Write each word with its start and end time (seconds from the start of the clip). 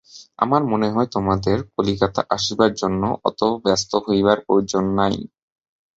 আমার 0.39 0.61
মনে 0.63 0.87
হয়, 0.89 1.07
তোমাদের 1.07 1.57
কলিকাতা 1.75 2.21
আসিবার 2.35 2.71
জন্য 2.73 3.01
অত 3.25 3.41
ব্যস্ত 3.63 3.91
হইবার 4.05 4.37
প্রয়োজন 4.47 4.85
নাই। 4.99 5.15